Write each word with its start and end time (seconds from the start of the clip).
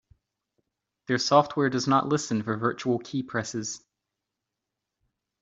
Their 1.05 1.19
software 1.19 1.69
does 1.69 1.87
not 1.87 2.09
listen 2.09 2.41
for 2.41 2.57
virtual 2.57 2.97
keypresses. 2.97 3.83